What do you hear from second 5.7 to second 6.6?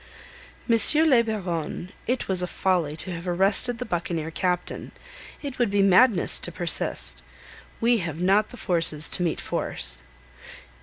madness to